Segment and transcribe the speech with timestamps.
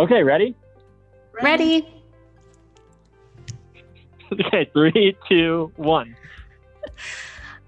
[0.00, 0.56] Okay, ready?
[1.42, 1.86] Ready?
[4.32, 6.16] Okay, three, two, one.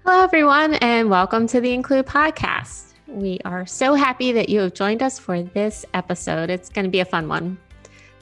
[0.03, 2.93] Hello, everyone, and welcome to the Include podcast.
[3.05, 6.49] We are so happy that you have joined us for this episode.
[6.49, 7.59] It's going to be a fun one.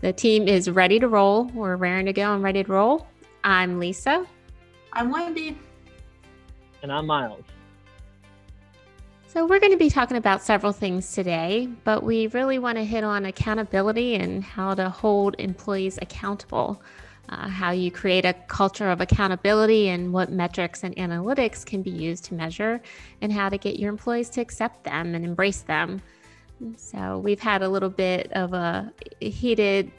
[0.01, 1.45] The team is ready to roll.
[1.53, 3.07] We're raring to go and ready to roll.
[3.45, 4.25] I'm Lisa.
[4.91, 5.57] I'm Wendy.
[6.81, 7.45] And I'm Miles.
[9.33, 12.83] So, we're going to be talking about several things today, but we really want to
[12.83, 16.81] hit on accountability and how to hold employees accountable,
[17.29, 21.91] uh, how you create a culture of accountability, and what metrics and analytics can be
[21.91, 22.81] used to measure,
[23.21, 26.01] and how to get your employees to accept them and embrace them.
[26.75, 28.91] So, we've had a little bit of a
[29.21, 29.93] heated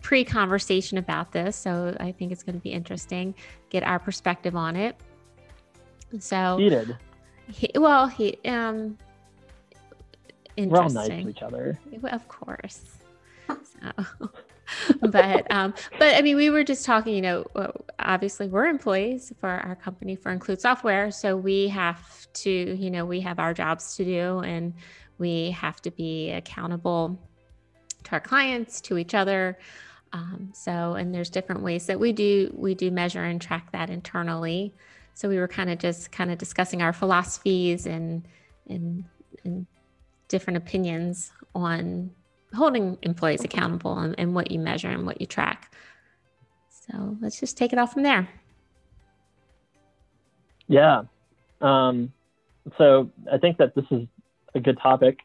[0.00, 1.54] pre conversation about this.
[1.54, 3.36] So, I think it's going to be interesting,
[3.70, 4.96] get our perspective on it.
[6.18, 6.96] So, Heated.
[7.48, 8.98] He, well, he um
[10.56, 11.78] We're all nice to each other.
[12.10, 12.82] Of course.
[13.48, 14.04] So,
[15.00, 17.14] but um, but I mean, we were just talking.
[17.14, 17.44] You know,
[17.98, 22.00] obviously we're employees for our company for Include Software, so we have
[22.34, 24.74] to, you know, we have our jobs to do, and
[25.18, 27.18] we have to be accountable
[28.04, 29.58] to our clients, to each other.
[30.12, 33.90] Um, so, and there's different ways that we do we do measure and track that
[33.90, 34.74] internally.
[35.14, 38.26] So we were kind of just kind of discussing our philosophies and
[38.68, 39.04] and
[39.44, 39.66] and
[40.28, 42.10] different opinions on
[42.54, 45.74] holding employees accountable and, and what you measure and what you track.
[46.68, 48.28] So let's just take it off from there.
[50.66, 51.02] Yeah.
[51.60, 52.12] Um,
[52.78, 54.06] so I think that this is
[54.54, 55.20] a good topic.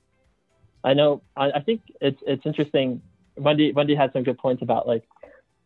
[0.83, 1.21] I know.
[1.35, 3.01] I, I think it's it's interesting.
[3.35, 5.03] Wendy Wendy had some good points about like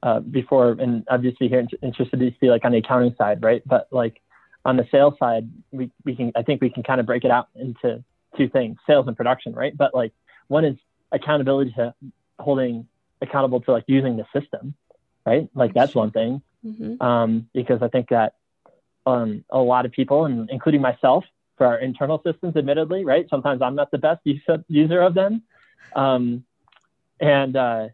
[0.04, 3.62] uh, before, and obviously here interested to see like on the accounting side, right?
[3.66, 4.22] But like
[4.66, 7.32] on the sales side, we we can I think we can kind of break it
[7.32, 8.04] out into
[8.38, 9.76] two things: sales and production, right?
[9.76, 10.14] But like
[10.48, 10.78] one is
[11.12, 11.94] accountability to
[12.40, 12.88] holding
[13.22, 14.74] accountable to like using the system,
[15.26, 15.50] right?
[15.54, 18.36] Like that's one thing hmm um, because I think that
[19.06, 21.26] um, a lot of people, and including myself,
[21.58, 23.28] for our internal systems, admittedly, right?
[23.30, 25.44] Sometimes I'm not the best user, user of them,
[25.96, 26.44] um,
[27.20, 27.88] and uh,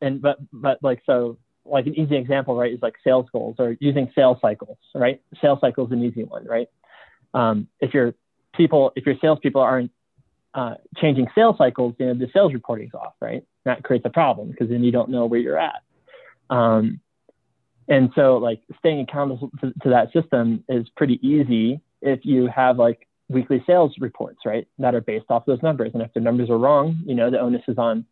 [0.00, 3.76] and but but like so, like an easy example, right, is like sales goals or
[3.80, 5.20] using sales cycles, right?
[5.40, 6.68] Sales cycle is an easy one, right?
[7.32, 8.14] Um, if your
[8.54, 9.90] people, if your salespeople aren't
[10.54, 13.44] uh, changing sales cycles, you know, the sales reporting's off, right?
[13.64, 15.82] That creates a problem because then you don't know where you're at.
[16.50, 17.00] Um,
[17.88, 22.78] and so like staying accountable to, to that system is pretty easy if you have
[22.78, 24.66] like weekly sales reports, right?
[24.78, 25.90] That are based off those numbers.
[25.94, 28.06] And if the numbers are wrong, you know, the onus is on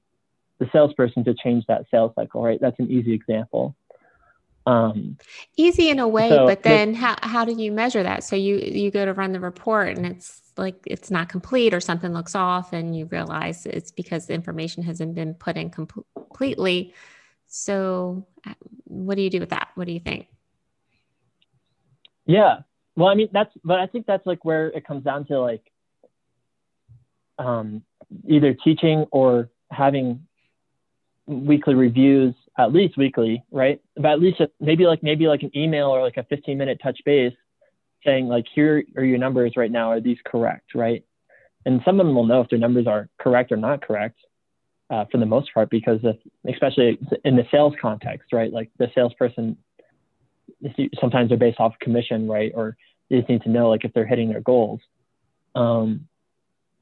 [0.63, 2.61] the salesperson to change that sales cycle, right?
[2.61, 3.75] That's an easy example.
[4.65, 5.19] Um,
[5.57, 8.23] Easy in a way, So, but the- then how, how do you measure that?
[8.23, 11.81] So you you go to run the report and it's like it's not complete or
[11.81, 15.89] something looks off and you realize it's because the information hasn't been put in com-
[16.15, 16.95] completely.
[17.49, 19.71] So uh, what do you do with that?
[19.75, 20.29] What do you think?
[22.27, 22.59] Yeah.
[22.95, 25.65] Well, I mean, that's, but I think that's like where it comes down to like
[27.39, 27.83] um,
[28.29, 30.27] either teaching or having
[31.33, 33.81] weekly reviews, at least weekly, right?
[33.97, 37.01] But at least maybe like, maybe like an email or like a 15 minute touch
[37.05, 37.35] base
[38.05, 39.91] saying like, here are your numbers right now.
[39.91, 40.75] Are these correct?
[40.75, 41.05] Right.
[41.65, 44.19] And some of them will know if their numbers are correct or not correct
[44.91, 46.17] uh, for the most part, because if,
[46.53, 48.53] especially in the sales context, right?
[48.53, 49.57] Like the salesperson
[51.01, 52.53] sometimes they're based off commission, right?
[52.55, 52.77] Or
[53.11, 54.81] they just need to know like if they're hitting their goals.
[55.55, 56.09] Um,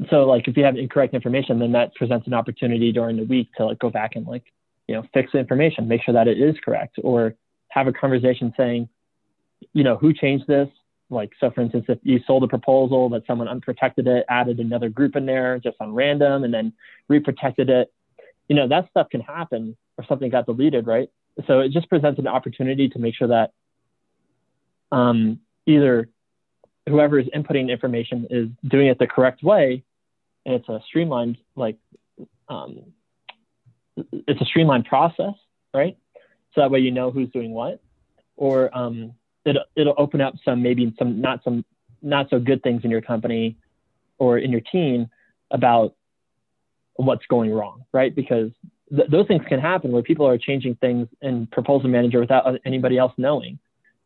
[0.08, 3.48] so like if you have incorrect information, then that presents an opportunity during the week
[3.56, 4.44] to like go back and like
[4.86, 7.34] you know fix the information, make sure that it is correct, or
[7.68, 8.88] have a conversation saying,
[9.72, 10.68] you know, who changed this?
[11.10, 14.88] Like so, for instance, if you sold a proposal that someone unprotected it, added another
[14.88, 16.72] group in there just on random, and then
[17.10, 17.92] reprotected it,
[18.48, 21.10] you know, that stuff can happen, or something got deleted, right?
[21.46, 23.52] So it just presents an opportunity to make sure that
[24.92, 26.08] um, either
[26.88, 29.84] whoever is inputting information is doing it the correct way,
[30.50, 31.76] and it's a streamlined like
[32.48, 32.92] um,
[34.12, 35.34] it's a streamlined process,
[35.72, 35.96] right?
[36.54, 37.80] So that way you know who's doing what,
[38.36, 39.12] or um,
[39.44, 41.64] it, it'll open up some maybe some not some
[42.02, 43.56] not so good things in your company
[44.18, 45.08] or in your team
[45.50, 45.94] about
[46.94, 48.14] what's going wrong, right?
[48.14, 48.50] Because
[48.94, 52.98] th- those things can happen where people are changing things in proposal manager without anybody
[52.98, 53.58] else knowing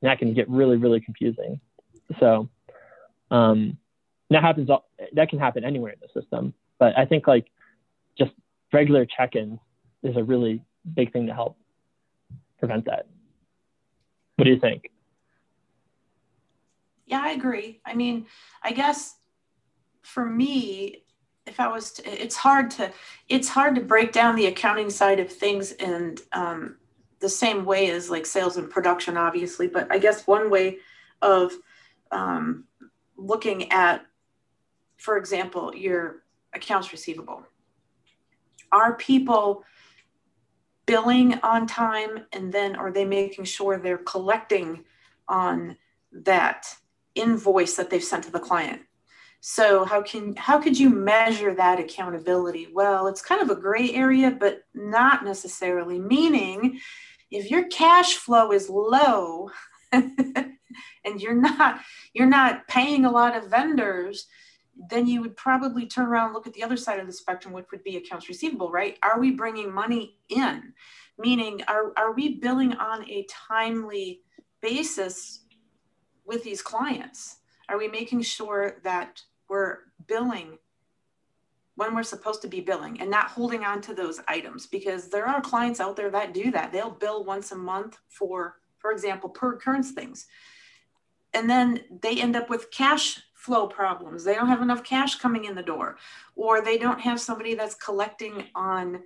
[0.03, 1.61] and that can get really really confusing
[2.21, 2.49] so
[3.31, 3.79] um,
[4.31, 4.69] that happens
[5.13, 7.47] that can happen anywhere in the system but i think like
[8.19, 8.33] just
[8.73, 9.59] regular check-ins
[10.03, 10.63] is a really
[10.95, 11.57] big thing to help
[12.59, 13.07] prevent that
[14.37, 14.91] what do you think
[17.07, 17.81] Yeah, I agree.
[17.85, 18.27] I mean,
[18.63, 19.17] I guess
[20.03, 21.05] for me,
[21.47, 22.91] if I was, to, it's hard to,
[23.29, 26.77] it's hard to break down the accounting side of things and um,
[27.21, 29.67] the same way as like sales and production, obviously.
[29.67, 30.79] But I guess one way
[31.21, 31.53] of
[32.11, 32.65] um,
[33.17, 34.07] looking at,
[34.97, 37.43] for example, your accounts receivable.
[38.73, 39.65] Are people
[40.87, 44.85] billing on time and then are they making sure they're collecting
[45.29, 45.77] on
[46.13, 46.67] that
[47.15, 48.83] invoice that they've sent to the client?
[49.47, 52.69] So how can how could you measure that accountability?
[52.73, 55.99] Well, it's kind of a gray area, but not necessarily.
[55.99, 56.81] Meaning,
[57.31, 59.51] if your cash flow is low
[59.93, 60.57] and
[61.19, 61.81] you're not
[62.15, 64.29] you're not paying a lot of vendors,
[64.91, 67.71] then you would probably turn around look at the other side of the spectrum, which
[67.71, 68.99] would be accounts receivable, right?
[69.03, 70.73] Are we bringing money in?
[71.19, 74.23] Meaning, are, are we billing on a timely
[74.61, 75.45] basis
[76.25, 77.37] with these clients?
[77.69, 80.59] Are we making sure that we're billing
[81.77, 85.27] when we're supposed to be billing and not holding on to those items because there
[85.27, 86.73] are clients out there that do that.
[86.73, 90.27] They'll bill once a month for, for example, per occurrence things.
[91.33, 94.25] And then they end up with cash flow problems.
[94.25, 95.99] They don't have enough cash coming in the door,
[96.35, 99.03] or they don't have somebody that's collecting on,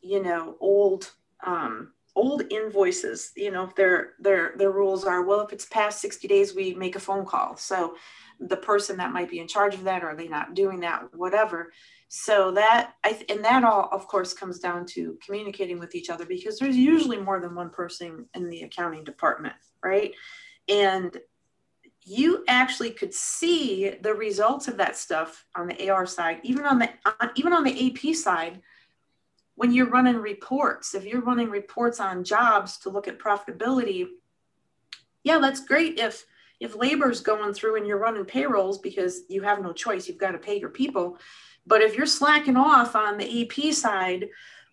[0.00, 1.10] you know, old
[1.44, 3.32] um, old invoices.
[3.34, 6.94] You know, their their their rules are well, if it's past 60 days, we make
[6.94, 7.56] a phone call.
[7.56, 7.96] So
[8.38, 11.02] the person that might be in charge of that or are they not doing that
[11.14, 11.72] whatever
[12.08, 16.10] so that i th- and that all of course comes down to communicating with each
[16.10, 19.54] other because there's usually more than one person in the accounting department
[19.84, 20.12] right
[20.68, 21.18] and
[22.04, 26.78] you actually could see the results of that stuff on the ar side even on
[26.78, 26.88] the
[27.20, 28.60] on, even on the ap side
[29.54, 34.06] when you're running reports if you're running reports on jobs to look at profitability
[35.22, 36.26] yeah that's great if
[36.60, 40.32] if labor's going through and you're running payrolls because you have no choice, you've got
[40.32, 41.18] to pay your people.
[41.66, 44.28] But if you're slacking off on the AP side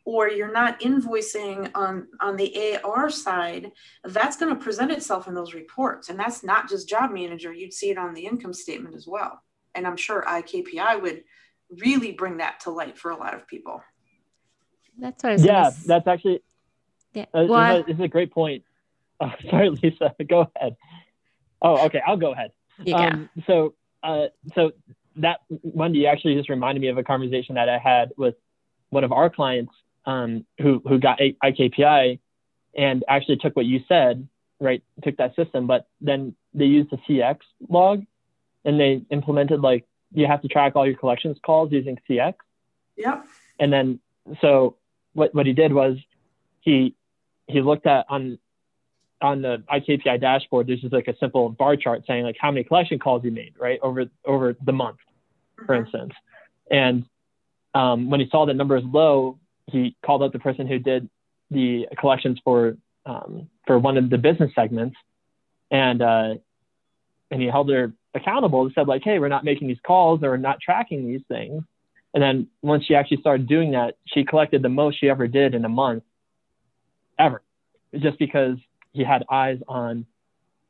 [0.06, 3.72] or you're not invoicing on, on the AR side,
[4.04, 6.10] that's going to present itself in those reports.
[6.10, 9.42] And that's not just job manager, you'd see it on the income statement as well.
[9.76, 11.24] And I'm sure IKPI would
[11.70, 13.82] really bring that to light for a lot of people.
[14.98, 16.44] That's what I was Yeah, gonna that's actually
[17.14, 17.26] yeah.
[17.34, 18.64] uh, Well, I- this is a great point.
[19.24, 20.16] Oh, sorry, Lisa.
[20.28, 20.76] Go ahead.
[21.62, 22.02] Oh, okay.
[22.08, 22.54] I'll go ahead.
[22.84, 22.98] you go.
[22.98, 24.72] Um, so, uh, so
[25.18, 28.34] that Wendy actually just reminded me of a conversation that I had with
[28.90, 29.72] one of our clients
[30.06, 32.20] um, who who got a- IKPI
[32.76, 34.28] and actually took what you said,
[34.60, 34.82] right?
[35.04, 37.38] Took that system, but then they used the CX
[37.70, 38.04] log
[38.66, 42.36] and they implemented like you have to track all your collections calls using CX.
[42.98, 43.26] Yep.
[43.60, 44.00] And then
[44.42, 44.78] so
[45.14, 45.98] what what he did was
[46.62, 46.96] he
[47.48, 48.38] he looked at on
[49.22, 52.64] on the IKPI dashboard, there's just like a simple bar chart saying like how many
[52.64, 54.98] collection calls you made, right, over over the month,
[55.66, 55.80] for Mhm.
[55.86, 56.14] instance.
[56.72, 57.06] And
[57.74, 61.10] um, when he saw the numbers low, he called up the person who did
[61.50, 64.96] the collections for um, for one of the business segments,
[65.70, 66.36] and uh,
[67.32, 70.32] and he held her accountable and said like, hey, we're not making these calls or
[70.32, 71.64] we're not tracking these things.
[72.14, 75.56] And then once she actually started doing that, she collected the most she ever did
[75.56, 76.04] in a month,
[77.18, 77.42] ever,
[77.98, 78.58] just because
[78.92, 80.06] he had eyes on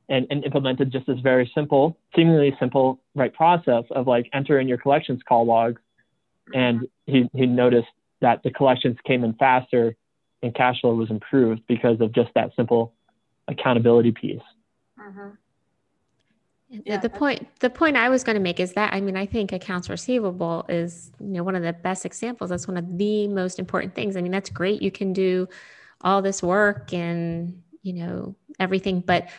[0.07, 4.67] and, and implemented just this very simple, seemingly simple, right process of like enter in
[4.67, 5.81] your collections call logs.
[6.53, 7.87] And he, he noticed
[8.21, 9.95] that the collections came in faster
[10.43, 12.93] and cash flow was improved because of just that simple
[13.47, 14.41] accountability piece.
[14.99, 15.37] Mhm.
[16.69, 19.17] The- Yeah, the point the point I was going to make is that I mean
[19.17, 22.49] I think accounts receivable is you know one of the best examples.
[22.49, 24.15] That's one of the most important things.
[24.15, 24.81] I mean that's great.
[24.81, 25.47] You can do
[26.01, 29.29] all this work and you know everything, but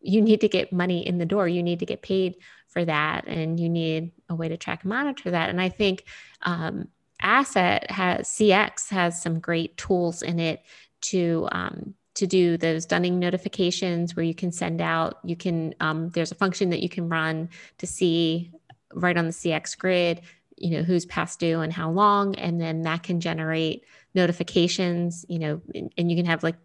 [0.00, 1.46] you need to get money in the door.
[1.46, 2.36] You need to get paid
[2.68, 5.50] for that, and you need a way to track and monitor that.
[5.50, 6.04] And I think
[6.42, 6.88] um,
[7.22, 10.62] Asset has CX has some great tools in it
[11.02, 16.10] to um, to do those dunning notifications where you can send out you can um,
[16.10, 17.48] there's a function that you can run
[17.78, 18.50] to see
[18.92, 20.20] right on the cx grid
[20.56, 23.84] you know who's past due and how long and then that can generate
[24.14, 26.56] notifications you know and, and you can have like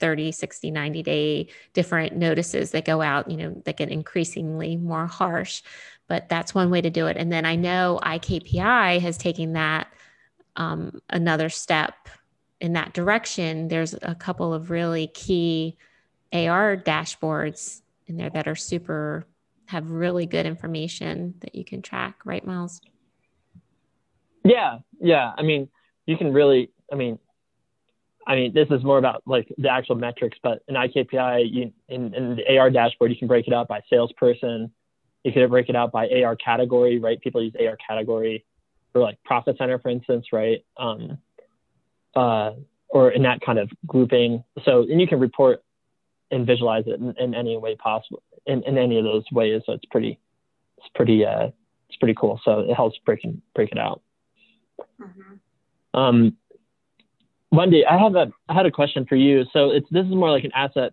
[0.00, 5.06] 30 60 90 day different notices that go out you know that get increasingly more
[5.06, 5.62] harsh
[6.06, 9.88] but that's one way to do it and then i know ikpi has taken that
[10.56, 11.94] um, another step
[12.60, 15.76] in that direction, there's a couple of really key
[16.32, 19.26] AR dashboards in there that are super
[19.66, 22.80] have really good information that you can track, right, Miles?
[24.44, 25.32] Yeah, yeah.
[25.36, 25.68] I mean,
[26.06, 26.70] you can really.
[26.90, 27.18] I mean,
[28.28, 32.14] I mean, this is more about like the actual metrics, but in IKPI, you, in,
[32.14, 34.70] in the AR dashboard, you can break it out by salesperson.
[35.24, 37.18] You can break it out by AR category, right?
[37.20, 38.44] People use AR category.
[38.94, 40.62] or like profit center, for instance, right?
[40.76, 41.16] Um,
[42.14, 42.52] uh,
[42.90, 44.44] or in that kind of grouping.
[44.64, 45.62] So, and you can report
[46.30, 49.62] and visualize it in, in any way possible in, in any of those ways.
[49.64, 50.18] So it's pretty,
[50.76, 51.48] it's pretty, uh,
[51.88, 52.40] it's pretty cool.
[52.44, 54.02] So it helps break break it out.
[55.00, 55.98] Mm-hmm.
[55.98, 56.36] Um,
[57.50, 59.44] Wendy, I have a I had a question for you.
[59.52, 60.92] So it's this is more like an asset,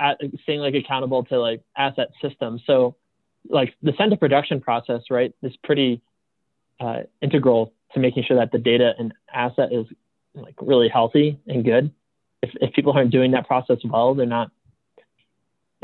[0.00, 2.62] at, staying like accountable to like asset systems.
[2.66, 2.96] So
[3.48, 6.02] like the send to production process, right, is pretty
[6.80, 9.86] uh, integral to making sure that the data and asset is
[10.34, 11.92] like really healthy and good.
[12.42, 14.50] If if people aren't doing that process well, they're not.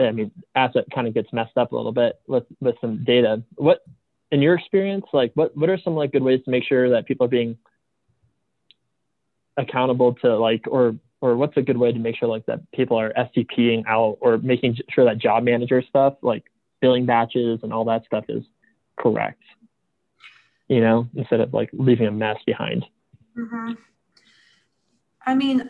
[0.00, 3.42] I mean, asset kind of gets messed up a little bit with with some data.
[3.56, 3.80] What,
[4.30, 7.06] in your experience, like what what are some like good ways to make sure that
[7.06, 7.56] people are being
[9.59, 12.97] accountable to like or or what's a good way to make sure like that people
[12.97, 16.45] are STPing out or making sure that job manager stuff like
[16.81, 18.45] billing batches and all that stuff is
[18.99, 19.43] correct
[20.69, 22.85] you know instead of like leaving a mess behind
[23.37, 23.73] mm-hmm.
[25.27, 25.69] i mean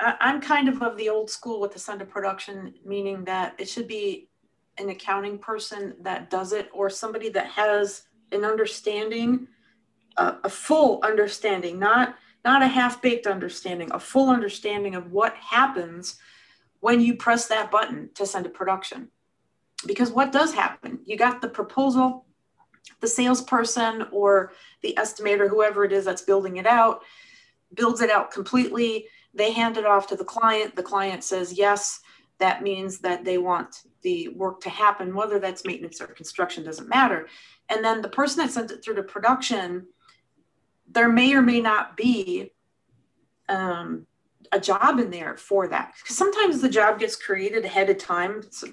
[0.00, 3.88] i'm kind of of the old school with the to production meaning that it should
[3.88, 4.28] be
[4.78, 8.02] an accounting person that does it or somebody that has
[8.32, 9.46] an understanding
[10.16, 15.34] a, a full understanding not not a half baked understanding, a full understanding of what
[15.34, 16.16] happens
[16.80, 19.08] when you press that button to send a production.
[19.86, 21.00] Because what does happen?
[21.04, 22.26] You got the proposal,
[23.00, 27.02] the salesperson or the estimator, whoever it is that's building it out,
[27.74, 29.06] builds it out completely.
[29.34, 30.76] They hand it off to the client.
[30.76, 32.00] The client says yes.
[32.38, 36.88] That means that they want the work to happen, whether that's maintenance or construction, doesn't
[36.88, 37.28] matter.
[37.68, 39.86] And then the person that sent it through to production
[40.92, 42.52] there may or may not be
[43.48, 44.06] um,
[44.52, 45.94] a job in there for that.
[46.02, 48.42] Because sometimes the job gets created ahead of time.
[48.50, 48.68] So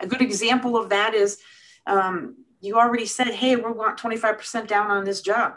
[0.00, 1.38] a good example of that is
[1.86, 5.54] um, you already said, hey, we want 25% down on this job.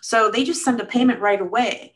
[0.00, 1.94] So they just send a payment right away.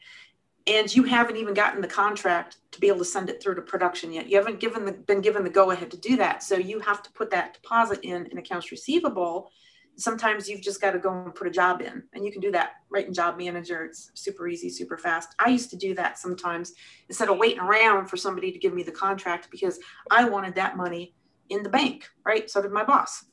[0.66, 3.62] And you haven't even gotten the contract to be able to send it through to
[3.62, 4.28] production yet.
[4.28, 6.42] You haven't given the, been given the go ahead to do that.
[6.42, 9.50] So you have to put that deposit in in accounts receivable
[9.96, 12.50] sometimes you've just got to go and put a job in and you can do
[12.50, 15.34] that right in job manager it's super easy super fast.
[15.38, 16.72] I used to do that sometimes
[17.08, 19.78] instead of waiting around for somebody to give me the contract because
[20.10, 21.14] i wanted that money
[21.50, 22.50] in the bank right?
[22.50, 23.24] So did my boss.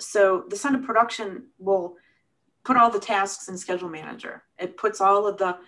[0.00, 1.96] So the send to production will
[2.64, 4.42] put all the tasks in schedule manager.
[4.58, 5.58] It puts all of the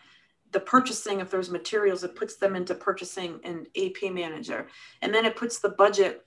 [0.52, 4.66] the purchasing if there's materials it puts them into purchasing and ap manager.
[5.00, 6.26] And then it puts the budget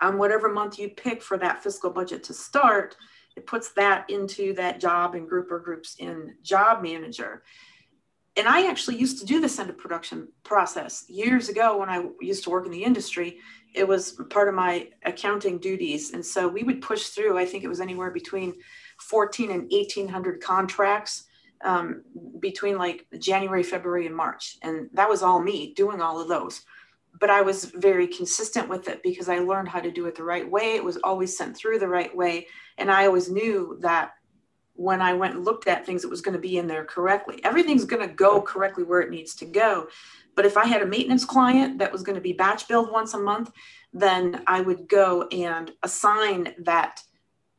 [0.00, 2.96] on whatever month you pick for that fiscal budget to start
[3.36, 7.42] it puts that into that job and group or groups in job manager.
[8.38, 11.04] And i actually used to do this end of production process.
[11.08, 13.38] Years ago when i used to work in the industry
[13.74, 16.14] it was part of my accounting duties.
[16.14, 18.54] And so we would push through i think it was anywhere between
[19.00, 21.24] 14 and 1800 contracts
[21.64, 22.02] um,
[22.40, 24.58] between like january february and march.
[24.62, 26.62] And that was all me doing all of those
[27.18, 30.24] but I was very consistent with it because I learned how to do it the
[30.24, 30.74] right way.
[30.74, 32.46] It was always sent through the right way.
[32.78, 34.12] And I always knew that
[34.74, 37.40] when I went and looked at things, it was going to be in there correctly.
[37.44, 39.88] Everything's going to go correctly where it needs to go.
[40.34, 43.14] But if I had a maintenance client that was going to be batch billed once
[43.14, 43.50] a month,
[43.94, 47.00] then I would go and assign that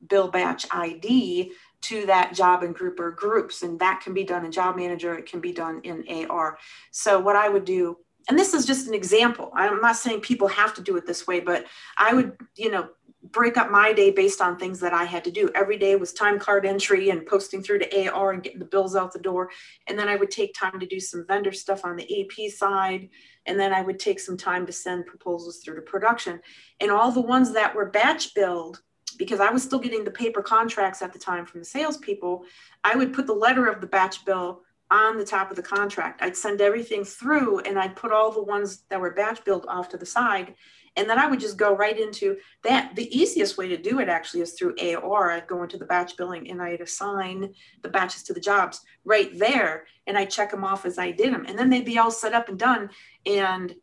[0.07, 3.63] bill batch ID to that job and group or groups.
[3.63, 6.59] And that can be done in Job Manager, it can be done in AR.
[6.91, 7.97] So, what I would do
[8.29, 9.51] and this is just an example.
[9.53, 11.65] I'm not saying people have to do it this way but
[11.97, 12.89] i would you know
[13.31, 15.49] break up my day based on things that i had to do.
[15.53, 18.95] Every day was time card entry and posting through to ar and getting the bills
[18.95, 19.49] out the door.
[19.87, 23.09] And then i would take time to do some vendor stuff on the ap side.
[23.45, 26.39] And then i would take some time to send proposals through to production.
[26.79, 28.81] And all the ones that were batch billed
[29.17, 32.43] because I was still getting the paper contracts at the time from the salespeople,
[32.83, 36.21] I would put the letter of the batch bill on the top of the contract.
[36.21, 39.89] I'd send everything through and I'd put all the ones that were batch billed off
[39.89, 40.55] to the side.
[40.95, 42.95] And then I would just go right into that.
[42.95, 45.31] The easiest way to do it actually is through AR.
[45.31, 47.53] I'd go into the batch billing and I'd assign
[47.83, 51.33] the batches to the jobs right there and I'd check them off as I did
[51.33, 51.45] them.
[51.47, 52.89] And then they'd be all set up and done.
[53.25, 53.75] And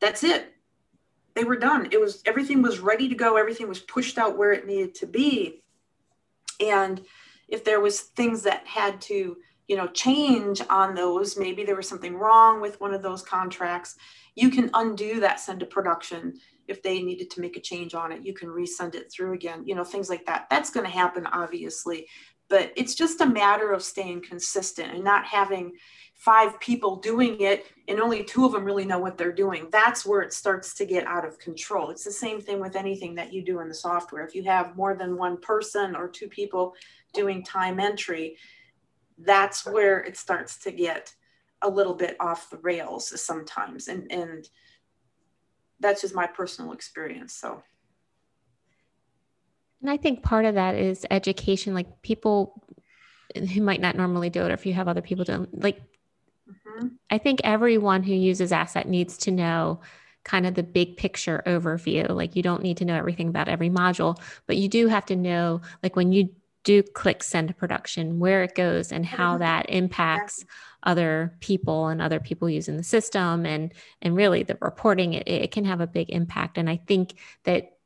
[0.00, 0.54] that's it.
[1.34, 1.88] They were done.
[1.92, 3.36] It was everything was ready to go.
[3.36, 5.62] Everything was pushed out where it needed to be.
[6.60, 7.00] And
[7.46, 9.36] if there was things that had to
[9.68, 11.36] you know change on those.
[11.36, 13.96] Maybe there was something wrong with one of those contracts.
[14.34, 16.34] You can undo that send to production
[16.68, 18.24] if they needed to make a change on it.
[18.24, 20.46] You can resend it through again you know things like that.
[20.50, 22.06] That's going to happen obviously.
[22.48, 25.72] But it's just a matter of staying consistent and not having
[26.16, 29.68] five people doing it and only two of them really know what they're doing.
[29.70, 31.90] That's where it starts to get out of control.
[31.90, 34.24] It's the same thing with anything that you do in the software.
[34.24, 36.74] If you have more than one person or two people
[37.12, 38.36] doing time entry
[39.18, 41.14] that's where it starts to get
[41.62, 43.88] a little bit off the rails sometimes.
[43.88, 44.48] And, and
[45.80, 47.34] that's just my personal experience.
[47.34, 47.62] So.
[49.80, 51.74] And I think part of that is education.
[51.74, 52.62] Like people
[53.34, 56.88] who might not normally do it, or if you have other people doing, like, mm-hmm.
[57.10, 59.80] I think everyone who uses Asset needs to know
[60.24, 62.08] kind of the big picture overview.
[62.08, 65.16] Like, you don't need to know everything about every module, but you do have to
[65.16, 66.30] know, like, when you
[66.66, 69.44] do click send to production, where it goes and how mm-hmm.
[69.44, 70.44] that impacts
[70.82, 75.50] other people and other people using the system and and really the reporting it, it
[75.50, 77.76] can have a big impact and i think that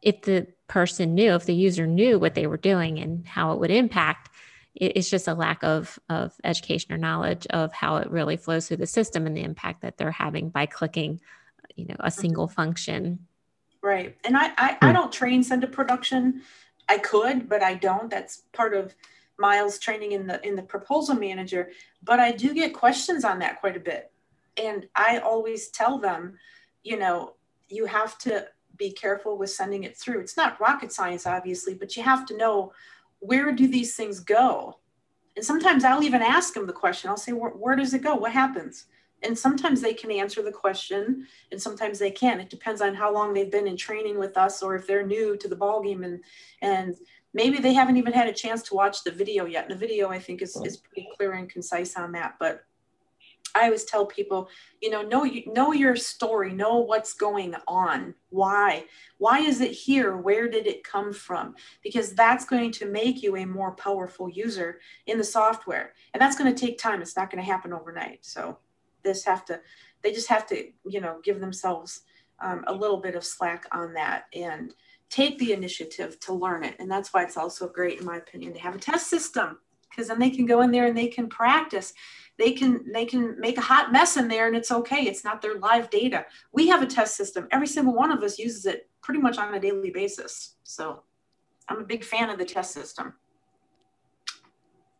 [0.00, 3.58] if the person knew if the user knew what they were doing and how it
[3.58, 4.30] would impact
[4.76, 8.76] it's just a lack of of education or knowledge of how it really flows through
[8.76, 11.20] the system and the impact that they're having by clicking
[11.74, 12.20] you know a mm-hmm.
[12.20, 13.26] single function
[13.82, 14.94] right and I, I i hmm.
[14.94, 16.42] don't train send to production
[16.88, 18.10] i could but i don't.
[18.10, 18.94] That's part of
[19.38, 21.70] miles training in the in the proposal manager.
[22.02, 24.12] But i do get questions on that quite a bit.
[24.56, 26.38] And i always tell them
[26.82, 27.34] you know
[27.68, 30.20] you have to be careful with sending it through.
[30.20, 32.72] It's not rocket science obviously but you have to know
[33.20, 34.78] where do these things go?
[35.36, 37.10] And sometimes i'll even ask them the question.
[37.10, 38.14] I'll say where, where does it go?
[38.14, 38.86] What happens
[39.24, 43.12] and sometimes they can answer the question and sometimes they can't it depends on how
[43.12, 46.04] long they've been in training with us or if they're new to the ball game
[46.04, 46.20] and
[46.62, 46.96] and
[47.34, 49.64] maybe they haven't even had a chance to watch the video yet.
[49.64, 52.36] And the video, I think, is, is pretty clear and concise on that.
[52.38, 52.64] But
[53.56, 54.48] I always tell people,
[54.80, 58.84] you know, know know your story, know what's going on, why,
[59.18, 61.54] why is it here, where did it come from?
[61.82, 66.36] Because that's going to make you a more powerful user in the software, and that's
[66.36, 67.00] going to take time.
[67.00, 68.24] It's not going to happen overnight.
[68.24, 68.58] So,
[69.04, 69.60] this have to,
[70.02, 72.00] they just have to, you know, give themselves
[72.40, 74.74] um, a little bit of slack on that, and
[75.08, 76.74] take the initiative to learn it.
[76.80, 79.58] And that's why it's also great, in my opinion, to have a test system
[79.94, 81.92] because then they can go in there and they can practice.
[82.36, 85.02] They can they can make a hot mess in there and it's okay.
[85.02, 86.26] It's not their live data.
[86.52, 87.46] We have a test system.
[87.52, 90.56] Every single one of us uses it pretty much on a daily basis.
[90.64, 91.04] So
[91.68, 93.14] I'm a big fan of the test system.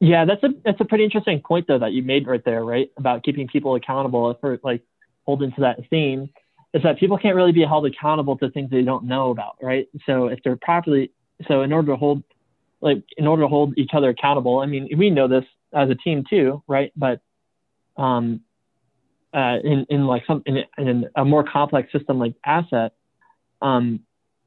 [0.04, 2.90] Yeah, that's a that's a pretty interesting point though that you made right there, right?
[2.98, 4.82] About keeping people accountable for like
[5.24, 6.28] holding to that theme
[6.74, 9.88] is that people can't really be held accountable to things they don't know about, right?
[10.04, 11.10] So if they're properly,
[11.48, 12.22] so in order to hold,
[12.82, 15.94] like in order to hold each other accountable, I mean, we know this as a
[15.94, 16.92] team too, right?
[16.94, 17.22] But
[17.96, 18.42] um,
[19.32, 22.92] uh, in in like some in, in a more complex system like asset,
[23.62, 24.00] um,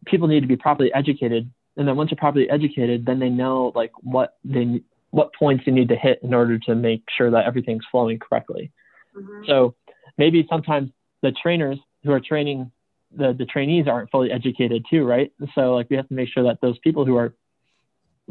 [0.05, 3.71] people need to be properly educated, and then once they're properly educated, then they know
[3.73, 7.45] like what they what points you need to hit in order to make sure that
[7.45, 8.71] everything's flowing correctly.
[9.15, 9.43] Mm-hmm.
[9.47, 9.75] So
[10.17, 10.91] maybe sometimes
[11.21, 12.71] the trainers who are training
[13.15, 15.31] the, the trainees aren't fully educated too, right?
[15.55, 17.33] So like we have to make sure that those people who are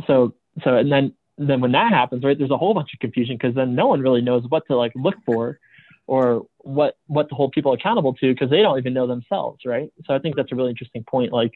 [0.06, 3.36] so so and then then when that happens, right, there's a whole bunch of confusion
[3.36, 5.58] because then no one really knows what to like look for
[6.06, 9.90] or what what to hold people accountable to because they don't even know themselves, right?
[10.06, 11.52] So I think that's a really interesting point, like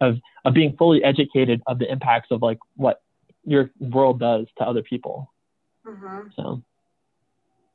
[0.00, 3.02] of of being fully educated of the impacts of like what
[3.46, 5.32] your world does to other people.
[5.86, 6.28] Mm-hmm.
[6.34, 6.62] So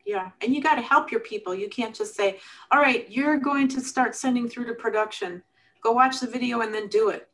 [0.05, 0.31] yeah.
[0.41, 1.53] And you got to help your people.
[1.55, 2.39] You can't just say,
[2.71, 5.41] all right, you're going to start sending through to production.
[5.81, 7.27] Go watch the video and then do it.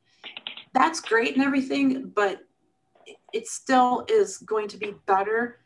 [0.73, 2.41] That's great and everything, but
[3.33, 5.59] it still is going to be better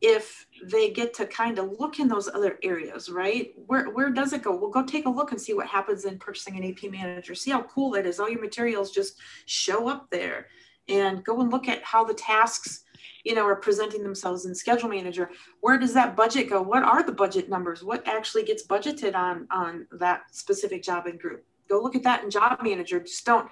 [0.00, 3.52] if they get to kind of look in those other areas, right?
[3.66, 4.54] Where where does it go?
[4.54, 7.36] Well, go take a look and see what happens in purchasing an AP manager.
[7.36, 8.18] See how cool that is.
[8.18, 10.48] All your materials just show up there.
[10.88, 12.84] And go and look at how the tasks
[13.24, 15.30] you know, are presenting themselves in schedule manager.
[15.60, 16.60] Where does that budget go?
[16.60, 17.84] What are the budget numbers?
[17.84, 21.44] What actually gets budgeted on on that specific job and group?
[21.68, 23.00] Go look at that in job manager.
[23.00, 23.48] Just don't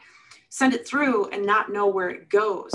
[0.48, 2.70] send it through and not know where it goes.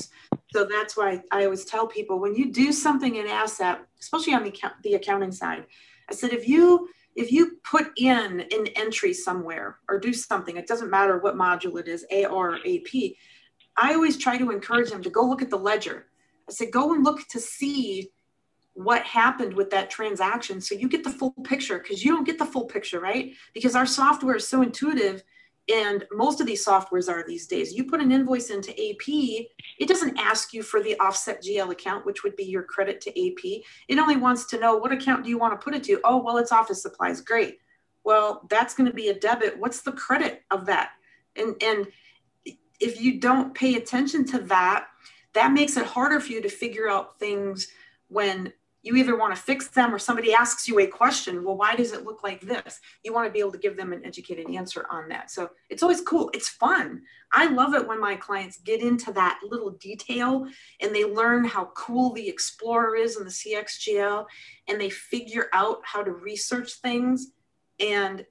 [0.53, 4.43] So that's why I always tell people when you do something in asset, especially on
[4.43, 5.65] the account, the accounting side,
[6.09, 10.67] I said if you if you put in an entry somewhere or do something, it
[10.67, 13.13] doesn't matter what module it is, AR or AP.
[13.77, 16.07] I always try to encourage them to go look at the ledger
[16.47, 18.11] I said, go and look to see
[18.73, 22.37] what happened with that transaction so you get the full picture because you don't get
[22.37, 23.33] the full picture, right?
[23.53, 25.23] Because our software is so intuitive
[25.73, 27.73] and most of these softwares are these days.
[27.73, 29.07] You put an invoice into AP,
[29.79, 33.09] it doesn't ask you for the offset GL account, which would be your credit to
[33.09, 33.63] AP.
[33.87, 35.99] It only wants to know what account do you want to put it to?
[36.03, 37.21] Oh, well, it's office supplies.
[37.21, 37.59] Great.
[38.03, 39.57] Well, that's going to be a debit.
[39.57, 40.91] What's the credit of that?
[41.35, 41.87] And and
[42.79, 44.87] if you don't pay attention to that,
[45.33, 47.67] that makes it harder for you to figure out things
[48.07, 48.53] when
[48.85, 51.91] you either want to fix them or somebody asks you a question well why does
[51.91, 52.79] it look like this?
[53.03, 55.31] You want to be able to give them an educated answer on that.
[55.31, 56.29] So it's always cool.
[56.35, 57.01] It's fun.
[57.31, 60.45] I love it when my clients get into that little detail
[60.79, 64.27] and they learn how cool the explorer is in the cxgl
[64.67, 67.31] and they figure out how to research things.
[67.79, 68.23] And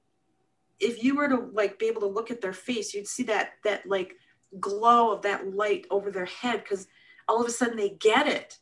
[0.79, 3.51] if you were to like be able to look at their face you'd see that
[3.63, 4.13] that like
[4.59, 6.87] glow of that light over their head because
[7.27, 8.57] all of a sudden they get it.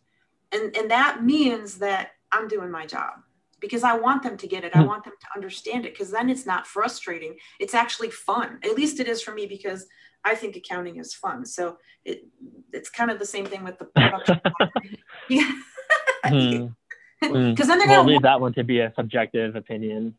[0.52, 3.14] And and that means that i'm doing my job
[3.60, 4.76] because i want them to get it.
[4.76, 4.88] I hmm.
[4.88, 7.38] want them to understand it because then it's not frustrating.
[7.60, 8.60] It's actually fun.
[8.64, 9.88] At least it is for me because
[10.26, 11.46] i think accounting is fun.
[11.46, 12.26] So it
[12.72, 14.40] it's kind of the same thing with the production
[15.30, 15.52] yeah.
[16.22, 16.68] Because
[17.22, 17.56] hmm.
[17.68, 20.16] then they're we'll leave that one to be a subjective opinion.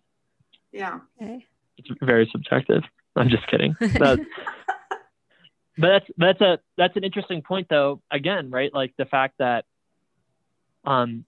[0.73, 1.01] Yeah.
[1.23, 1.47] Okay.
[1.79, 2.83] it's very subjective.
[3.17, 3.77] I'm just kidding
[5.77, 9.65] but that's that's a that's an interesting point though again right like the fact that
[10.87, 11.25] um,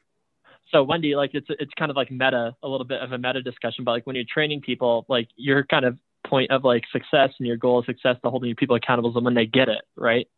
[0.73, 3.43] so Wendy, like it's it's kind of like meta, a little bit of a meta
[3.43, 7.31] discussion, but like when you're training people, like your kind of point of like success
[7.39, 10.29] and your goal of success to holding people accountable is when they get it, right?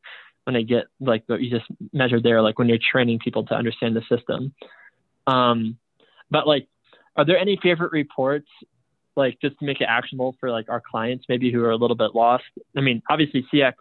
[0.45, 3.55] When they get like what you just measured there, like when you're training people to
[3.55, 4.55] understand the system.
[5.27, 5.79] Um,
[6.31, 6.69] but like,
[7.17, 8.49] are there any favorite reports,
[9.17, 11.97] like just to make it actionable for like our clients, maybe who are a little
[11.97, 12.45] bit lost?
[12.77, 13.75] I mean, obviously CX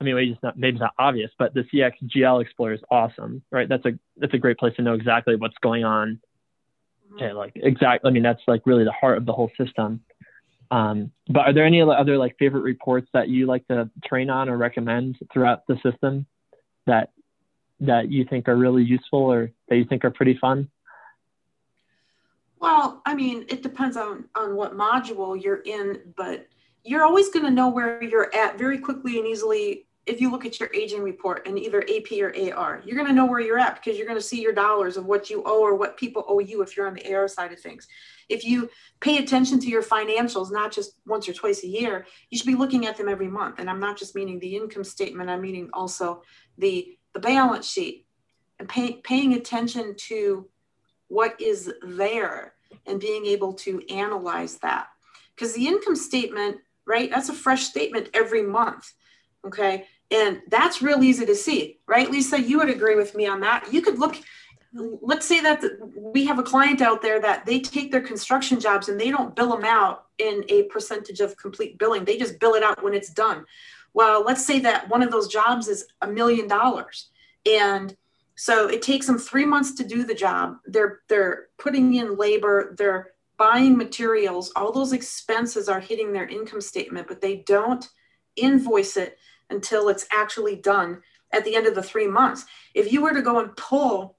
[0.00, 3.42] I mean, maybe it's not maybe it's not obvious, but the CXGL Explorer is awesome,
[3.50, 3.68] right?
[3.68, 6.20] That's a that's a great place to know exactly what's going on.
[7.06, 7.16] Mm-hmm.
[7.16, 8.08] Okay, like exactly.
[8.08, 10.00] I mean, that's like really the heart of the whole system.
[10.70, 14.48] Um, but are there any other like favorite reports that you like to train on
[14.48, 16.26] or recommend throughout the system
[16.86, 17.10] that
[17.80, 20.68] that you think are really useful or that you think are pretty fun?
[22.58, 26.48] Well, I mean, it depends on on what module you're in, but
[26.84, 30.46] you're always going to know where you're at very quickly and easily if you look
[30.46, 33.58] at your aging report in either AP or AR, you're going to know where you're
[33.58, 36.24] at because you're going to see your dollars of what you owe or what people
[36.28, 37.88] owe you if you're on the AR side of things.
[38.28, 42.38] If you pay attention to your financials, not just once or twice a year, you
[42.38, 43.58] should be looking at them every month.
[43.58, 46.22] And I'm not just meaning the income statement, I'm meaning also
[46.58, 48.06] the, the balance sheet
[48.58, 50.48] and pay, paying attention to
[51.08, 52.54] what is there
[52.86, 54.88] and being able to analyze that.
[55.34, 57.10] Because the income statement right?
[57.10, 58.92] That's a fresh statement every month.
[59.44, 59.86] Okay.
[60.10, 62.10] And that's real easy to see, right?
[62.10, 63.72] Lisa, you would agree with me on that.
[63.72, 64.16] You could look,
[64.72, 65.62] let's say that
[65.96, 69.34] we have a client out there that they take their construction jobs and they don't
[69.34, 72.04] bill them out in a percentage of complete billing.
[72.04, 73.44] They just bill it out when it's done.
[73.94, 77.08] Well, let's say that one of those jobs is a million dollars.
[77.44, 77.96] And
[78.36, 80.58] so it takes them three months to do the job.
[80.66, 86.60] They're they're putting in labor, they're buying materials, all those expenses are hitting their income
[86.60, 87.88] statement, but they don't
[88.36, 89.18] invoice it
[89.50, 92.44] until it's actually done at the end of the three months.
[92.74, 94.16] If you were to go and pull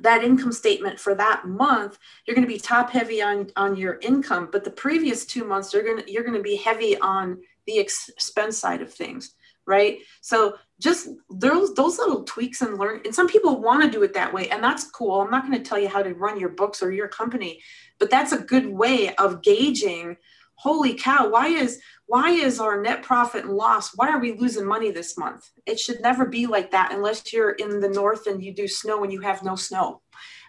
[0.00, 3.98] that income statement for that month, you're going to be top heavy on, on your
[4.00, 7.38] income, but the previous two months, you're going to, you're going to be heavy on
[7.66, 9.34] the expense side of things
[9.66, 14.02] right so just those those little tweaks and learn and some people want to do
[14.02, 16.40] it that way and that's cool i'm not going to tell you how to run
[16.40, 17.60] your books or your company
[17.98, 20.16] but that's a good way of gauging
[20.60, 24.66] holy cow why is why is our net profit and loss why are we losing
[24.66, 28.44] money this month it should never be like that unless you're in the north and
[28.44, 30.00] you do snow and you have no snow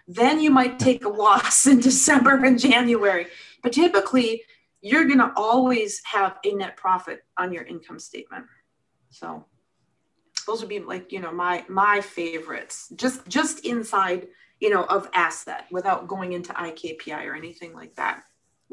[0.08, 3.26] then you might take a loss in december and january
[3.62, 4.42] but typically
[4.80, 8.44] you're going to always have a net profit on your income statement
[9.10, 9.44] so
[10.46, 12.92] those would be like, you know, my my favorites.
[12.96, 14.28] Just just inside,
[14.60, 18.22] you know, of asset without going into iKPI or anything like that.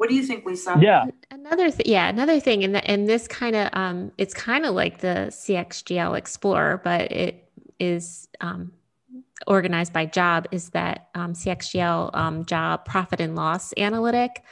[0.00, 0.78] What do you think, Lisa?
[0.80, 1.08] Yeah.
[1.30, 5.00] Another th- yeah, another thing, and and this kind of um, it's kind of like
[5.00, 7.46] the CXGL Explorer, but it
[7.78, 8.72] is um,
[9.46, 10.48] organized by job.
[10.52, 14.42] Is that um, CXGL um, job profit and loss analytic?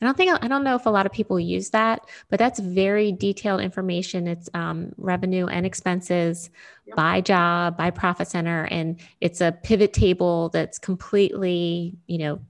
[0.00, 2.60] I don't think I don't know if a lot of people use that, but that's
[2.60, 4.28] very detailed information.
[4.28, 6.50] It's um, revenue and expenses
[6.86, 6.94] yep.
[6.94, 12.40] by job, by profit center, and it's a pivot table that's completely, you know,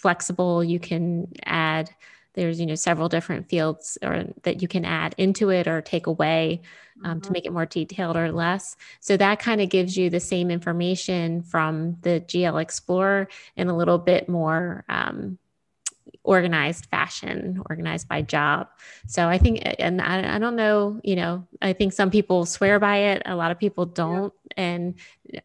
[0.00, 0.64] flexible.
[0.64, 1.90] You can add.
[2.34, 6.06] There's you know several different fields or that you can add into it or take
[6.06, 6.62] away
[7.04, 7.20] um, mm-hmm.
[7.20, 8.76] to make it more detailed or less.
[9.00, 13.76] So that kind of gives you the same information from the GL Explorer in a
[13.76, 14.84] little bit more.
[14.88, 15.38] Um,
[16.22, 18.68] organized fashion, organized by job.
[19.06, 22.78] So I think, and I, I, don't know, you know, I think some people swear
[22.78, 23.22] by it.
[23.24, 24.62] A lot of people don't yeah.
[24.64, 24.94] and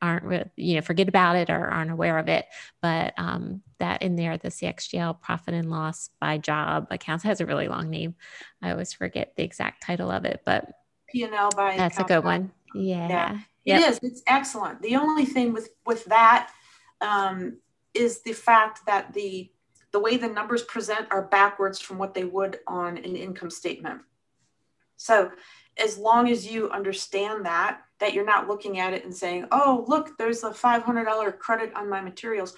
[0.01, 2.45] aren't, you know, forget about it or aren't aware of it.
[2.81, 7.45] But um, that in there, the CXGL profit and loss by job accounts has a
[7.45, 8.15] really long name.
[8.61, 10.67] I always forget the exact title of it, but
[11.09, 12.51] P&L by that's a good one.
[12.73, 13.07] Yeah.
[13.07, 13.39] yeah.
[13.63, 13.81] Yep.
[13.81, 13.99] It is.
[14.03, 14.81] It's excellent.
[14.81, 16.51] The only thing with, with that,
[17.01, 17.57] um,
[17.95, 19.49] is the fact that the
[19.95, 24.01] the way the numbers present are backwards from what they would on an income statement.
[24.97, 25.31] So
[25.77, 29.85] as long as you understand that, that you're not looking at it and saying, oh,
[29.87, 32.57] look, there's a $500 credit on my materials.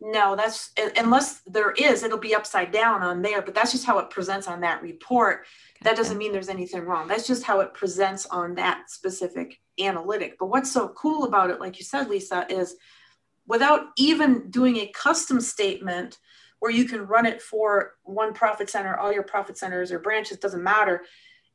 [0.00, 3.98] No, that's unless there is, it'll be upside down on there, but that's just how
[3.98, 5.38] it presents on that report.
[5.38, 5.82] Gotcha.
[5.82, 7.08] That doesn't mean there's anything wrong.
[7.08, 10.36] That's just how it presents on that specific analytic.
[10.38, 12.76] But what's so cool about it, like you said, Lisa, is
[13.48, 16.18] without even doing a custom statement
[16.60, 20.38] where you can run it for one profit center, all your profit centers or branches,
[20.38, 21.02] doesn't matter.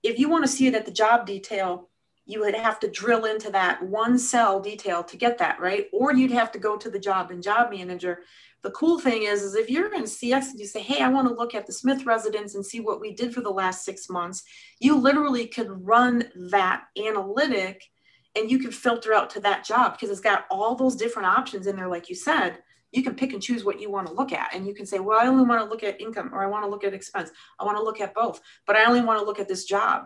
[0.04, 1.90] If you want to see it at the job detail,
[2.26, 5.88] you would have to drill into that one cell detail to get that, right?
[5.92, 8.20] Or you'd have to go to the job and job manager.
[8.62, 11.28] The cool thing is, is if you're in CX and you say, hey, I want
[11.28, 14.08] to look at the Smith residence and see what we did for the last six
[14.08, 14.44] months,
[14.80, 17.84] you literally could run that analytic
[18.36, 21.66] and you can filter out to that job because it's got all those different options
[21.66, 22.60] in there, like you said
[22.92, 25.00] you can pick and choose what you want to look at and you can say
[25.00, 27.32] well i only want to look at income or i want to look at expense.
[27.60, 30.06] I want to look at both but i only want to look at this job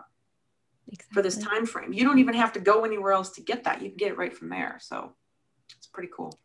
[0.88, 1.14] exactly.
[1.14, 1.92] for this time frame.
[1.92, 3.82] You don't even have to go anywhere else to get that.
[3.82, 5.12] You can get it right from there so
[5.76, 6.38] it's pretty cool.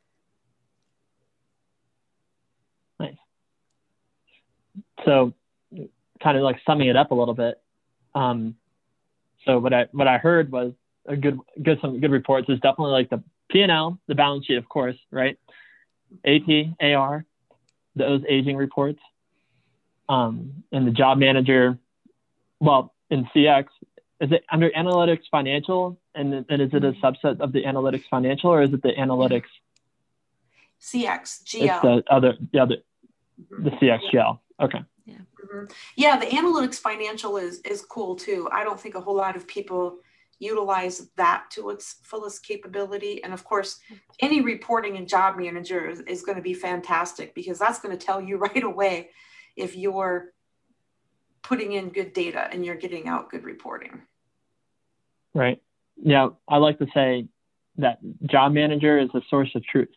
[3.00, 3.16] Nice
[5.06, 5.34] so
[6.22, 7.60] kind of like summing it up a little bit
[8.14, 8.56] um,
[9.46, 10.74] so what i what i heard was
[11.08, 12.48] a good good some good reports.
[12.50, 15.38] Is definitely like the p&l the balance sheet of course right
[16.26, 17.26] AP, AR,
[17.96, 19.00] those aging reports.
[20.10, 21.78] Um, and the job manager,
[22.60, 23.66] well, in CX,
[24.20, 26.00] is it under analytics financial?
[26.14, 29.46] And, and is it a subset of the analytics financial or is it the analytics?
[30.82, 31.64] CX, GL.
[31.64, 32.76] It's the other, the other,
[33.50, 34.40] the CX GL.
[34.62, 34.80] Okay.
[35.06, 35.16] Yeah.
[35.16, 35.66] Mm-hmm.
[35.96, 36.20] Yeah.
[36.20, 38.50] The analytics financial is, is cool too.
[38.52, 40.00] I don't think a whole lot of people
[40.42, 43.24] utilize that to its fullest capability.
[43.24, 43.80] And of course,
[44.20, 48.06] any reporting and job manager is, is going to be fantastic because that's going to
[48.06, 49.12] tell you right away
[49.56, 50.34] if you're
[51.44, 54.02] putting in good data and you're getting out good reporting.
[55.34, 55.62] Right.
[56.02, 56.30] Yeah.
[56.48, 57.28] I like to say
[57.78, 59.90] that job manager is the source of truth.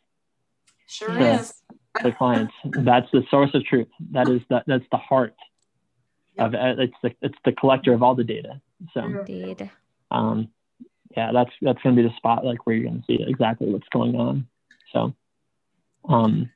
[0.87, 1.55] Sure to, is.
[2.03, 2.53] the clients.
[2.65, 3.89] That's the source of truth.
[4.13, 5.35] That is the, that's the heart
[6.37, 6.53] yep.
[6.53, 8.61] of it's the, it's the collector of all the data.
[8.93, 9.71] So indeed
[10.15, 10.49] um,
[11.17, 13.71] yeah, that's that's going to be the spot like where you're going to see exactly
[13.71, 14.47] what's going on.
[14.93, 15.15] So,
[16.09, 16.51] um,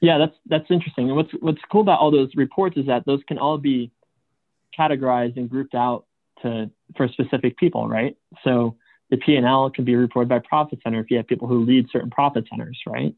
[0.00, 1.08] yeah, that's that's interesting.
[1.08, 3.90] And what's what's cool about all those reports is that those can all be
[4.78, 6.06] categorized and grouped out
[6.42, 8.16] to for specific people, right?
[8.44, 8.76] So
[9.10, 11.64] the P and L can be reported by profit center if you have people who
[11.64, 13.14] lead certain profit centers, right?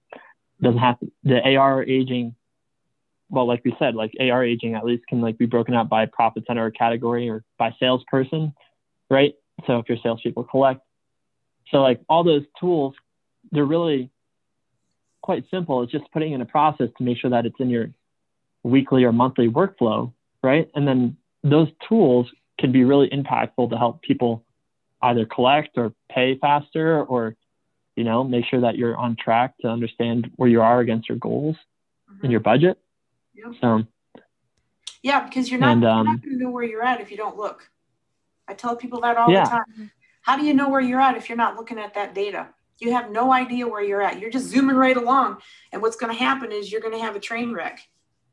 [0.60, 2.34] Doesn't have to, the AR aging.
[3.28, 6.06] Well, like we said, like AR aging at least can like be broken out by
[6.06, 8.54] profit center or category or by salesperson,
[9.10, 9.34] right?
[9.66, 10.80] So if your salespeople collect,
[11.70, 12.94] so like all those tools,
[13.50, 14.10] they're really
[15.22, 15.82] quite simple.
[15.82, 17.90] It's just putting in a process to make sure that it's in your
[18.62, 20.68] weekly or monthly workflow, right?
[20.74, 24.44] And then those tools can be really impactful to help people
[25.02, 27.36] either collect or pay faster or
[27.96, 31.18] you know make sure that you're on track to understand where you are against your
[31.18, 31.56] goals
[32.10, 32.22] mm-hmm.
[32.22, 32.78] and your budget
[33.34, 33.52] yep.
[33.60, 33.82] so
[35.02, 37.10] yeah because you're not, and, um, you're not going to know where you're at if
[37.10, 37.70] you don't look
[38.48, 39.44] I tell people that all yeah.
[39.44, 39.90] the time.
[40.22, 42.48] How do you know where you're at if you're not looking at that data?
[42.78, 44.20] You have no idea where you're at.
[44.20, 45.38] You're just zooming right along.
[45.72, 47.80] And what's going to happen is you're going to have a train wreck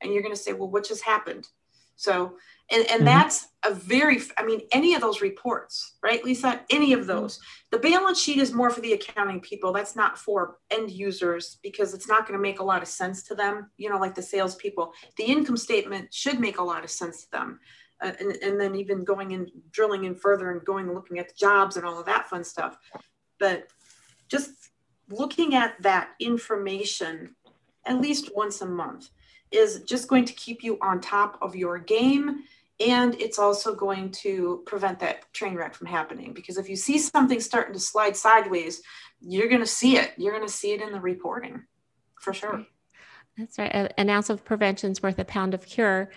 [0.01, 1.47] and you're going to say, well, what just happened?
[1.95, 2.37] So,
[2.71, 3.05] and, and mm-hmm.
[3.05, 6.61] that's a very, I mean, any of those reports, right, Lisa?
[6.69, 7.09] Any of mm-hmm.
[7.09, 7.39] those.
[7.71, 9.71] The balance sheet is more for the accounting people.
[9.71, 13.23] That's not for end users because it's not going to make a lot of sense
[13.23, 14.93] to them, you know, like the salespeople.
[15.17, 17.59] The income statement should make a lot of sense to them
[18.01, 21.29] uh, and, and then even going in drilling in further and going and looking at
[21.29, 22.77] the jobs and all of that fun stuff.
[23.39, 23.67] But
[24.29, 24.51] just
[25.09, 27.35] looking at that information
[27.85, 29.09] at least once a month
[29.51, 32.43] is just going to keep you on top of your game.
[32.79, 36.97] And it's also going to prevent that train wreck from happening because if you see
[36.97, 38.81] something starting to slide sideways
[39.25, 40.11] you're going to see it.
[40.17, 41.63] You're going to see it in the reporting
[42.19, 42.65] for sure.
[43.37, 43.93] That's right.
[43.97, 46.09] An ounce of prevention is worth a pound of cure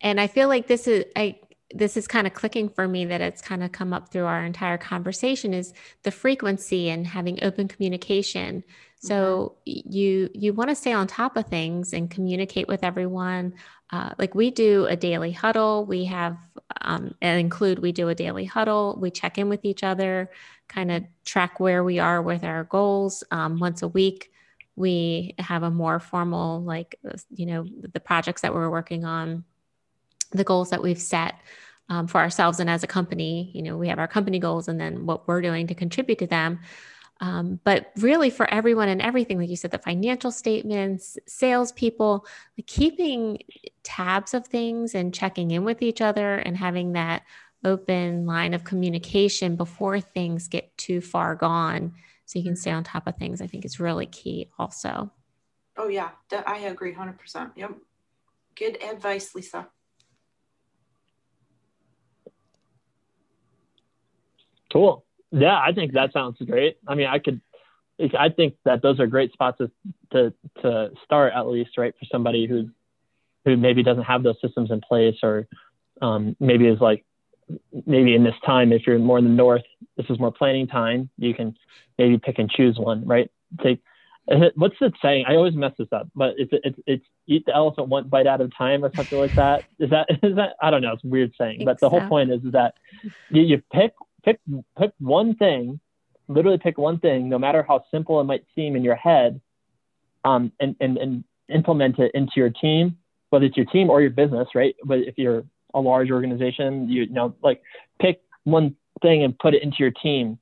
[0.00, 1.38] and i feel like this is i
[1.74, 4.44] this is kind of clicking for me that it's kind of come up through our
[4.44, 8.64] entire conversation is the frequency and having open communication.
[9.00, 9.92] So mm-hmm.
[9.92, 13.54] you you want to stay on top of things and communicate with everyone.
[13.90, 15.84] Uh, like we do a daily huddle.
[15.84, 16.38] We have
[16.80, 18.96] um, and include we do a daily huddle.
[18.98, 20.30] We check in with each other
[20.68, 23.24] kind of track where we are with our goals.
[23.30, 24.30] Um, once a week
[24.74, 26.98] we have a more formal like
[27.34, 29.44] you know the projects that we're working on
[30.30, 31.34] the goals that we've set
[31.88, 33.50] um, for ourselves and as a company.
[33.54, 36.26] You know, we have our company goals and then what we're doing to contribute to
[36.26, 36.60] them.
[37.20, 42.24] Um, but really, for everyone and everything, like you said, the financial statements, salespeople,
[42.56, 43.42] like keeping
[43.82, 47.22] tabs of things and checking in with each other and having that
[47.64, 51.92] open line of communication before things get too far gone
[52.24, 55.10] so you can stay on top of things, I think is really key also.
[55.76, 56.10] Oh, yeah,
[56.46, 57.52] I agree 100%.
[57.56, 57.72] Yep.
[58.54, 59.68] Good advice, Lisa.
[64.72, 65.04] Cool.
[65.30, 66.78] Yeah, I think that sounds great.
[66.86, 67.40] I mean, I could,
[68.18, 69.70] I think that those are great spots to,
[70.12, 71.94] to, to start at least, right?
[71.98, 72.70] For somebody who,
[73.44, 75.46] who maybe doesn't have those systems in place or
[76.00, 77.04] um, maybe is like,
[77.86, 79.62] maybe in this time, if you're more in the north,
[79.96, 81.10] this is more planning time.
[81.18, 81.56] You can
[81.98, 83.30] maybe pick and choose one, right?
[83.62, 83.82] Take,
[84.54, 85.24] what's the saying?
[85.26, 88.40] I always mess this up, but it's it's it's eat the elephant one bite at
[88.40, 89.64] a time or something like that.
[89.78, 90.92] Is that is that I don't know.
[90.92, 92.74] It's a weird saying, but the whole point is, is that
[93.30, 93.92] you, you pick
[94.28, 94.40] pick
[94.78, 95.80] pick one thing,
[96.28, 99.40] literally pick one thing, no matter how simple it might seem in your head,
[100.24, 102.96] um, and and and implement it into your team,
[103.30, 104.74] whether it's your team or your business, right?
[104.84, 107.62] But if you're a large organization, you, you know, like
[108.00, 110.38] pick one thing and put it into your team,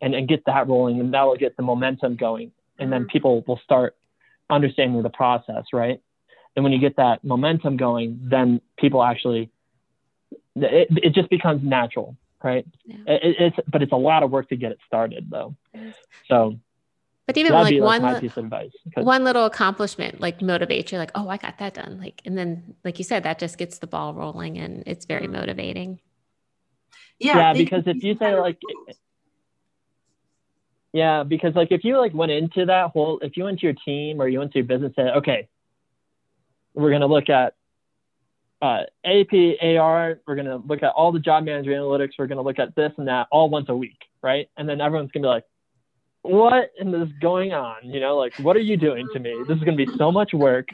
[0.00, 3.10] and and get that rolling, and that will get the momentum going, and then mm-hmm.
[3.10, 3.96] people will start
[4.50, 6.00] understanding the process, right?
[6.56, 9.50] And when you get that momentum going, then people actually
[10.56, 12.66] it, it just becomes natural right?
[12.84, 12.96] Yeah.
[13.06, 15.56] It, it's but it's a lot of work to get it started though.
[16.28, 16.58] So
[17.26, 21.10] but even like one like piece of advice, one little accomplishment like motivates you like,
[21.14, 21.98] oh, I got that done.
[22.00, 25.24] Like and then like you said, that just gets the ball rolling and it's very
[25.24, 25.34] mm-hmm.
[25.34, 26.00] motivating.
[27.18, 28.58] Yeah, yeah because if you say like
[30.94, 33.76] yeah, because like if you like went into that whole if you went to your
[33.84, 35.48] team or you went to your business and said, okay,
[36.72, 37.54] we're gonna look at
[38.60, 42.12] uh, AP, AR, we're going to look at all the job manager analytics.
[42.18, 44.48] We're going to look at this and that all once a week, right?
[44.56, 45.44] And then everyone's going to be like,
[46.22, 47.76] what is going on?
[47.84, 49.34] You know, like, what are you doing to me?
[49.46, 50.68] This is going to be so much work,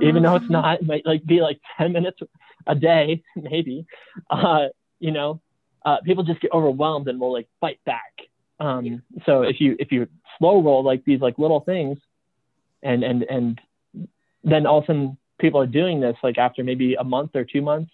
[0.00, 2.18] even though it's not, it might like be like 10 minutes
[2.66, 3.86] a day, maybe.
[4.28, 4.66] Uh,
[5.00, 5.40] you know,
[5.84, 8.12] uh, people just get overwhelmed and will like fight back.
[8.60, 10.06] Um, so if you, if you
[10.38, 11.98] slow roll like these like little things
[12.82, 13.60] and, and, and
[14.44, 17.44] then all of a sudden people are doing this like after maybe a month or
[17.44, 17.90] two months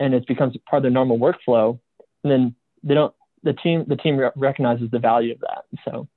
[0.00, 1.78] and it becomes part of their normal workflow
[2.24, 6.08] and then they don't the team the team re- recognizes the value of that so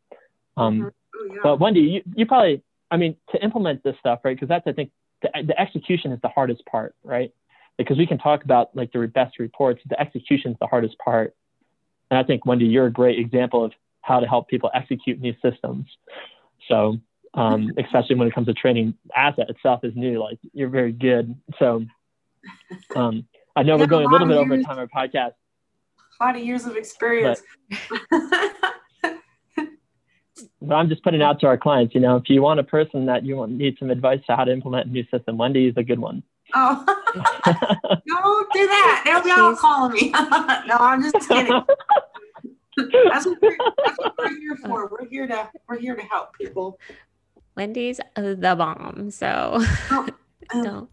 [0.55, 0.87] um mm-hmm.
[0.87, 1.39] oh, yeah.
[1.43, 4.71] but wendy you, you probably i mean to implement this stuff right because that's i
[4.71, 4.89] think
[5.21, 7.33] the, the execution is the hardest part right
[7.77, 11.35] because we can talk about like the best reports the execution is the hardest part
[12.09, 15.35] and i think wendy you're a great example of how to help people execute new
[15.43, 15.85] systems
[16.69, 16.97] so
[17.37, 18.95] um, especially when it comes to training.
[19.15, 20.19] Asset itself is new.
[20.21, 21.35] Like you're very good.
[21.57, 21.85] So
[22.95, 25.33] um, I know we're going a little bit over time our podcast.
[26.19, 27.41] A lot of years of experience.
[28.09, 28.31] But,
[30.61, 33.05] but I'm just putting out to our clients, you know, if you want a person
[33.05, 35.75] that you want need some advice to how to implement a new system, Wendy is
[35.77, 36.23] a good one.
[36.55, 36.83] Oh,
[37.15, 39.01] don't do that.
[39.05, 40.09] They'll be all calling me.
[40.67, 41.61] no, I'm just kidding.
[42.77, 44.87] That's what, that's what we're here for.
[44.87, 46.79] We're here to we're here to help people.
[47.57, 49.11] Wendy's the bomb.
[49.11, 49.57] So
[49.91, 50.07] oh,
[50.53, 50.87] um,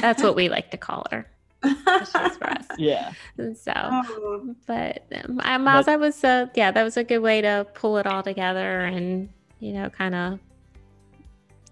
[0.00, 1.28] that's what we like to call her.
[1.60, 2.66] for us.
[2.78, 3.12] Yeah.
[3.36, 4.54] So, oh.
[4.66, 8.06] but um, Miles, that was a yeah, that was a good way to pull it
[8.06, 9.28] all together and
[9.60, 10.40] you know, kind of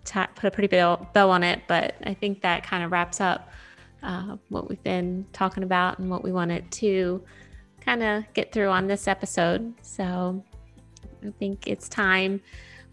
[0.05, 1.63] put a pretty bow, bow on it.
[1.67, 3.49] But I think that kind of wraps up
[4.03, 7.25] uh, what we've been talking about and what we wanted to
[7.81, 9.75] kind of get through on this episode.
[9.83, 10.45] So,
[11.27, 12.41] I think it's time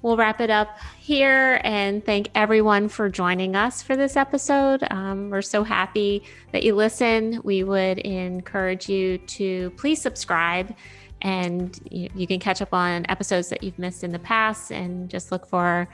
[0.01, 4.83] we'll wrap it up here and thank everyone for joining us for this episode.
[4.91, 7.41] Um, we're so happy that you listen.
[7.43, 10.75] We would encourage you to please subscribe
[11.21, 15.10] and you, you can catch up on episodes that you've missed in the past and
[15.10, 15.89] just look for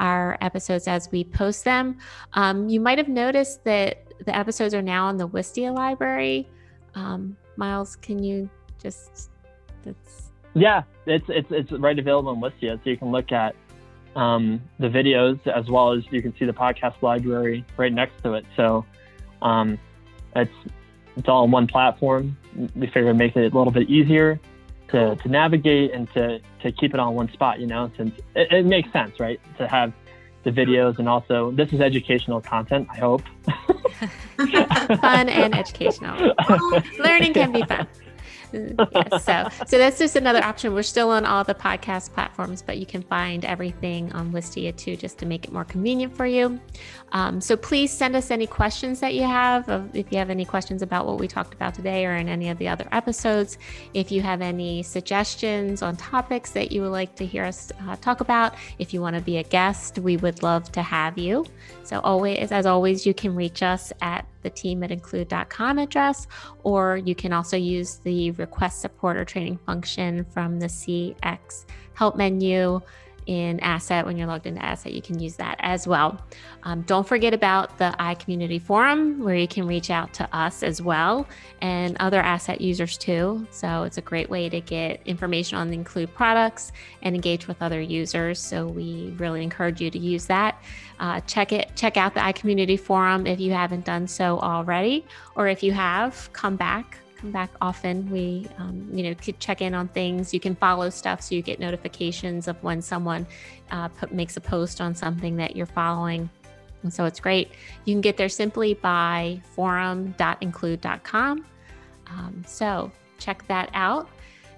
[0.00, 1.96] our episodes as we post them.
[2.34, 6.48] Um, you might have noticed that the episodes are now in the Wistia library.
[6.94, 9.30] Um, Miles, can you just
[9.82, 13.54] that's yeah, it's it's it's right available in Wistia, so you can look at
[14.14, 18.34] um, the videos as well as you can see the podcast library right next to
[18.34, 18.46] it.
[18.56, 18.84] So
[19.42, 19.78] um,
[20.34, 20.52] it's
[21.16, 22.36] it's all on one platform.
[22.74, 24.40] We figured make it a little bit easier
[24.88, 28.52] to, to navigate and to, to keep it on one spot, you know, since it,
[28.52, 29.40] it makes sense, right?
[29.58, 29.92] To have
[30.44, 33.22] the videos and also this is educational content, I hope.
[34.36, 36.34] fun and educational.
[36.98, 37.86] Learning can be fun.
[38.52, 40.74] So so that's just another option.
[40.74, 44.96] We're still on all the podcast platforms, but you can find everything on Wistia too,
[44.96, 46.60] just to make it more convenient for you.
[47.12, 49.68] Um, so please send us any questions that you have.
[49.94, 52.58] If you have any questions about what we talked about today or in any of
[52.58, 53.58] the other episodes,
[53.94, 57.96] if you have any suggestions on topics that you would like to hear us uh,
[57.96, 61.46] talk about, if you want to be a guest, we would love to have you.
[61.84, 66.28] So always, as always, you can reach us at the team at include.com address,
[66.62, 72.16] or you can also use the request support or training function from the CX help
[72.16, 72.80] menu
[73.26, 74.06] in Asset.
[74.06, 76.20] When you're logged into Asset, you can use that as well.
[76.62, 80.80] Um, don't forget about the iCommunity Forum, where you can reach out to us as
[80.80, 81.26] well
[81.60, 83.46] and other Asset users too.
[83.50, 86.72] So it's a great way to get information on the Include products
[87.02, 88.40] and engage with other users.
[88.40, 90.62] So we really encourage you to use that.
[90.98, 91.70] Uh, check it.
[91.76, 95.04] Check out the iCommunity Forum if you haven't done so already,
[95.34, 98.10] or if you have, come back come back often.
[98.10, 100.32] We, um, you know, could check in on things.
[100.32, 103.26] You can follow stuff so you get notifications of when someone
[103.70, 106.30] uh, put, makes a post on something that you're following.
[106.82, 107.50] And so it's great.
[107.84, 111.44] You can get there simply by forum.include.com.
[112.08, 114.08] Um, so check that out.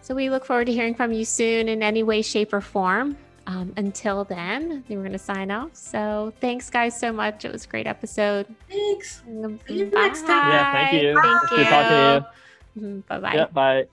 [0.03, 3.17] So we look forward to hearing from you soon in any way, shape, or form.
[3.47, 5.71] Um, until then, we're going to sign off.
[5.75, 7.47] So thanks, guys, so much.
[7.47, 8.47] It was a great episode.
[8.69, 9.23] Thanks.
[9.27, 9.59] Bye.
[9.69, 10.51] next time.
[10.51, 11.15] Yeah, thank you.
[11.15, 12.27] Thank Good talking
[12.75, 13.05] to you.
[13.09, 13.35] Bye bye.
[13.35, 13.85] Yeah, bye.